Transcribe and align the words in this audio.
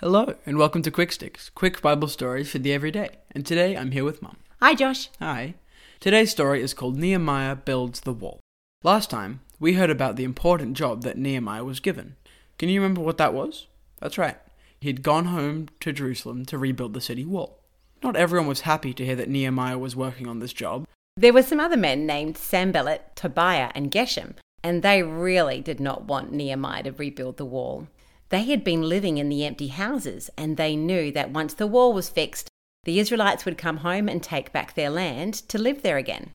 Hello, 0.00 0.34
and 0.46 0.56
welcome 0.56 0.80
to 0.80 0.90
Quick 0.90 1.12
Sticks, 1.12 1.50
quick 1.50 1.82
Bible 1.82 2.08
stories 2.08 2.50
for 2.50 2.58
the 2.58 2.72
everyday. 2.72 3.18
And 3.32 3.44
today 3.44 3.76
I'm 3.76 3.90
here 3.90 4.02
with 4.02 4.22
Mum. 4.22 4.38
Hi, 4.62 4.74
Josh. 4.74 5.10
Hi. 5.18 5.56
Today's 6.00 6.30
story 6.30 6.62
is 6.62 6.72
called 6.72 6.96
Nehemiah 6.96 7.54
Builds 7.54 8.00
the 8.00 8.14
Wall. 8.14 8.40
Last 8.82 9.10
time, 9.10 9.40
we 9.58 9.74
heard 9.74 9.90
about 9.90 10.16
the 10.16 10.24
important 10.24 10.74
job 10.74 11.02
that 11.02 11.18
Nehemiah 11.18 11.64
was 11.64 11.80
given. 11.80 12.16
Can 12.58 12.70
you 12.70 12.80
remember 12.80 13.02
what 13.02 13.18
that 13.18 13.34
was? 13.34 13.66
That's 13.98 14.16
right. 14.16 14.38
He'd 14.80 15.02
gone 15.02 15.26
home 15.26 15.68
to 15.80 15.92
Jerusalem 15.92 16.46
to 16.46 16.56
rebuild 16.56 16.94
the 16.94 17.02
city 17.02 17.26
wall. 17.26 17.58
Not 18.02 18.16
everyone 18.16 18.48
was 18.48 18.62
happy 18.62 18.94
to 18.94 19.04
hear 19.04 19.16
that 19.16 19.28
Nehemiah 19.28 19.76
was 19.76 19.94
working 19.94 20.26
on 20.26 20.38
this 20.38 20.54
job. 20.54 20.86
There 21.18 21.34
were 21.34 21.42
some 21.42 21.60
other 21.60 21.76
men 21.76 22.06
named 22.06 22.38
Sanballat, 22.38 23.16
Tobiah, 23.16 23.70
and 23.74 23.90
Geshem, 23.90 24.36
and 24.64 24.82
they 24.82 25.02
really 25.02 25.60
did 25.60 25.78
not 25.78 26.04
want 26.04 26.32
Nehemiah 26.32 26.84
to 26.84 26.92
rebuild 26.92 27.36
the 27.36 27.44
wall. 27.44 27.86
They 28.30 28.44
had 28.44 28.64
been 28.64 28.82
living 28.82 29.18
in 29.18 29.28
the 29.28 29.44
empty 29.44 29.68
houses, 29.68 30.30
and 30.38 30.56
they 30.56 30.76
knew 30.76 31.12
that 31.12 31.32
once 31.32 31.52
the 31.54 31.66
wall 31.66 31.92
was 31.92 32.08
fixed, 32.08 32.48
the 32.84 32.98
Israelites 32.98 33.44
would 33.44 33.58
come 33.58 33.78
home 33.78 34.08
and 34.08 34.22
take 34.22 34.52
back 34.52 34.74
their 34.74 34.88
land 34.88 35.34
to 35.48 35.58
live 35.58 35.82
there 35.82 35.98
again. 35.98 36.30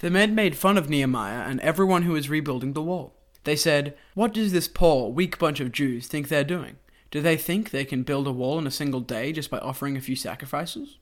The 0.00 0.10
men 0.10 0.34
made 0.34 0.56
fun 0.56 0.78
of 0.78 0.88
Nehemiah 0.88 1.48
and 1.48 1.58
everyone 1.60 2.02
who 2.02 2.12
was 2.12 2.28
rebuilding 2.28 2.74
the 2.74 2.82
wall. 2.82 3.16
They 3.44 3.56
said, 3.56 3.96
What 4.14 4.34
does 4.34 4.52
this 4.52 4.68
poor, 4.68 5.10
weak 5.10 5.38
bunch 5.38 5.58
of 5.58 5.72
Jews 5.72 6.06
think 6.06 6.28
they're 6.28 6.44
doing? 6.44 6.76
Do 7.10 7.22
they 7.22 7.38
think 7.38 7.70
they 7.70 7.86
can 7.86 8.02
build 8.02 8.26
a 8.26 8.32
wall 8.32 8.58
in 8.58 8.66
a 8.66 8.70
single 8.70 9.00
day 9.00 9.32
just 9.32 9.50
by 9.50 9.58
offering 9.58 9.96
a 9.96 10.02
few 10.02 10.14
sacrifices? 10.14 10.98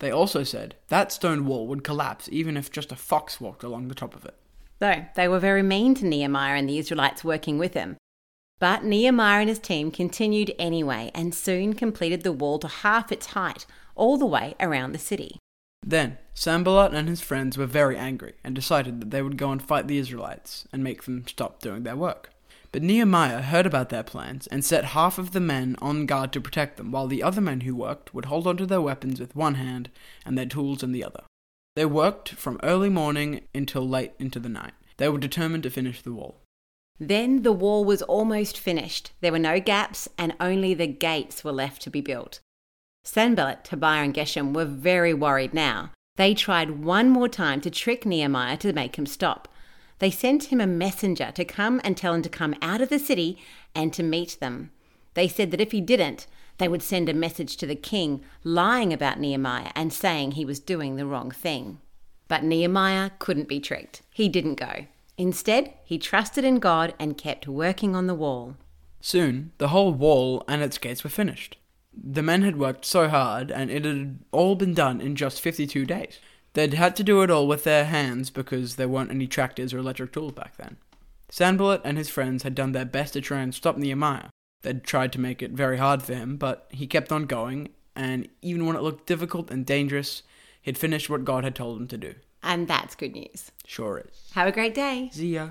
They 0.00 0.10
also 0.10 0.42
said 0.42 0.74
that 0.88 1.12
stone 1.12 1.46
wall 1.46 1.68
would 1.68 1.84
collapse 1.84 2.28
even 2.32 2.56
if 2.56 2.72
just 2.72 2.90
a 2.90 2.96
fox 2.96 3.40
walked 3.40 3.62
along 3.62 3.86
the 3.86 3.94
top 3.94 4.16
of 4.16 4.24
it. 4.24 4.34
So 4.80 5.04
they 5.14 5.28
were 5.28 5.38
very 5.38 5.62
mean 5.62 5.94
to 5.94 6.04
Nehemiah 6.04 6.56
and 6.56 6.68
the 6.68 6.78
Israelites 6.78 7.22
working 7.22 7.58
with 7.58 7.74
him. 7.74 7.96
But 8.58 8.84
Nehemiah 8.84 9.40
and 9.40 9.48
his 9.48 9.58
team 9.58 9.90
continued 9.90 10.54
anyway 10.58 11.10
and 11.14 11.34
soon 11.34 11.74
completed 11.74 12.22
the 12.22 12.32
wall 12.32 12.58
to 12.60 12.68
half 12.68 13.10
its 13.10 13.26
height, 13.26 13.66
all 13.94 14.16
the 14.16 14.26
way 14.26 14.54
around 14.60 14.92
the 14.92 14.98
city. 14.98 15.38
Then 15.86 16.18
Sanballat 16.32 16.94
and 16.94 17.08
his 17.08 17.20
friends 17.20 17.58
were 17.58 17.66
very 17.66 17.96
angry 17.96 18.34
and 18.42 18.54
decided 18.54 19.00
that 19.00 19.10
they 19.10 19.22
would 19.22 19.36
go 19.36 19.50
and 19.50 19.62
fight 19.62 19.86
the 19.86 19.98
Israelites 19.98 20.66
and 20.72 20.82
make 20.82 21.02
them 21.04 21.26
stop 21.26 21.60
doing 21.60 21.82
their 21.82 21.96
work. 21.96 22.30
But 22.72 22.82
Nehemiah 22.82 23.42
heard 23.42 23.66
about 23.66 23.90
their 23.90 24.02
plans 24.02 24.48
and 24.48 24.64
set 24.64 24.86
half 24.86 25.18
of 25.18 25.30
the 25.30 25.40
men 25.40 25.76
on 25.80 26.06
guard 26.06 26.32
to 26.32 26.40
protect 26.40 26.76
them, 26.76 26.90
while 26.90 27.06
the 27.06 27.22
other 27.22 27.40
men 27.40 27.60
who 27.60 27.76
worked 27.76 28.14
would 28.14 28.24
hold 28.24 28.46
onto 28.46 28.66
their 28.66 28.80
weapons 28.80 29.20
with 29.20 29.36
one 29.36 29.54
hand 29.54 29.90
and 30.24 30.36
their 30.36 30.46
tools 30.46 30.82
in 30.82 30.90
the 30.90 31.04
other. 31.04 31.22
They 31.76 31.86
worked 31.86 32.30
from 32.30 32.58
early 32.62 32.88
morning 32.88 33.42
until 33.54 33.88
late 33.88 34.12
into 34.18 34.40
the 34.40 34.48
night. 34.48 34.74
They 34.96 35.08
were 35.08 35.18
determined 35.18 35.62
to 35.64 35.70
finish 35.70 36.02
the 36.02 36.12
wall. 36.12 36.40
Then 37.00 37.42
the 37.42 37.52
wall 37.52 37.84
was 37.84 38.02
almost 38.02 38.58
finished. 38.58 39.12
There 39.20 39.32
were 39.32 39.38
no 39.38 39.58
gaps, 39.58 40.08
and 40.16 40.34
only 40.38 40.74
the 40.74 40.86
gates 40.86 41.42
were 41.42 41.52
left 41.52 41.82
to 41.82 41.90
be 41.90 42.00
built. 42.00 42.40
Sanballat, 43.02 43.64
Tobiah, 43.64 44.04
and 44.04 44.14
Geshem 44.14 44.54
were 44.54 44.64
very 44.64 45.12
worried 45.12 45.52
now. 45.52 45.90
They 46.16 46.34
tried 46.34 46.84
one 46.84 47.10
more 47.10 47.28
time 47.28 47.60
to 47.62 47.70
trick 47.70 48.06
Nehemiah 48.06 48.56
to 48.58 48.72
make 48.72 48.96
him 48.96 49.06
stop. 49.06 49.48
They 49.98 50.10
sent 50.10 50.44
him 50.44 50.60
a 50.60 50.66
messenger 50.66 51.32
to 51.34 51.44
come 51.44 51.80
and 51.82 51.96
tell 51.96 52.14
him 52.14 52.22
to 52.22 52.28
come 52.28 52.54
out 52.62 52.80
of 52.80 52.88
the 52.88 52.98
city 52.98 53.38
and 53.74 53.92
to 53.92 54.02
meet 54.02 54.38
them. 54.40 54.70
They 55.14 55.28
said 55.28 55.50
that 55.50 55.60
if 55.60 55.72
he 55.72 55.80
didn't, 55.80 56.26
they 56.58 56.68
would 56.68 56.82
send 56.82 57.08
a 57.08 57.14
message 57.14 57.56
to 57.56 57.66
the 57.66 57.74
king 57.74 58.24
lying 58.44 58.92
about 58.92 59.18
Nehemiah 59.18 59.72
and 59.74 59.92
saying 59.92 60.32
he 60.32 60.44
was 60.44 60.60
doing 60.60 60.96
the 60.96 61.06
wrong 61.06 61.32
thing. 61.32 61.80
But 62.28 62.44
Nehemiah 62.44 63.10
couldn't 63.18 63.48
be 63.48 63.60
tricked. 63.60 64.02
He 64.12 64.28
didn't 64.28 64.54
go. 64.54 64.86
Instead, 65.16 65.74
he 65.84 65.98
trusted 65.98 66.44
in 66.44 66.58
God 66.58 66.94
and 66.98 67.16
kept 67.16 67.46
working 67.46 67.94
on 67.94 68.06
the 68.06 68.14
wall. 68.14 68.56
Soon, 69.00 69.52
the 69.58 69.68
whole 69.68 69.92
wall 69.92 70.42
and 70.48 70.62
its 70.62 70.78
gates 70.78 71.04
were 71.04 71.10
finished. 71.10 71.56
The 71.92 72.22
men 72.22 72.42
had 72.42 72.56
worked 72.58 72.84
so 72.84 73.08
hard, 73.08 73.50
and 73.50 73.70
it 73.70 73.84
had 73.84 74.18
all 74.32 74.56
been 74.56 74.74
done 74.74 75.00
in 75.00 75.14
just 75.14 75.40
52 75.40 75.86
days. 75.86 76.18
They'd 76.54 76.74
had 76.74 76.96
to 76.96 77.04
do 77.04 77.22
it 77.22 77.30
all 77.30 77.46
with 77.46 77.64
their 77.64 77.84
hands 77.84 78.30
because 78.30 78.76
there 78.76 78.88
weren't 78.88 79.10
any 79.10 79.26
tractors 79.26 79.72
or 79.72 79.78
electric 79.78 80.12
tools 80.12 80.32
back 80.32 80.56
then. 80.56 80.76
Sanballat 81.28 81.82
and 81.84 81.98
his 81.98 82.08
friends 82.08 82.42
had 82.42 82.54
done 82.54 82.72
their 82.72 82.84
best 82.84 83.12
to 83.12 83.20
try 83.20 83.40
and 83.40 83.54
stop 83.54 83.76
Nehemiah. 83.76 84.30
They'd 84.62 84.84
tried 84.84 85.12
to 85.12 85.20
make 85.20 85.42
it 85.42 85.50
very 85.50 85.78
hard 85.78 86.02
for 86.02 86.14
him, 86.14 86.36
but 86.36 86.66
he 86.70 86.86
kept 86.86 87.12
on 87.12 87.26
going, 87.26 87.68
and 87.94 88.28
even 88.40 88.66
when 88.66 88.76
it 88.76 88.82
looked 88.82 89.06
difficult 89.06 89.50
and 89.50 89.66
dangerous, 89.66 90.22
he'd 90.62 90.78
finished 90.78 91.10
what 91.10 91.24
God 91.24 91.44
had 91.44 91.54
told 91.54 91.80
him 91.80 91.88
to 91.88 91.98
do. 91.98 92.14
And 92.44 92.68
that's 92.68 92.94
good 92.94 93.14
news. 93.14 93.50
Sure 93.66 94.04
is. 94.06 94.30
Have 94.34 94.46
a 94.46 94.52
great 94.52 94.74
day. 94.74 95.08
See 95.12 95.34
ya. 95.34 95.50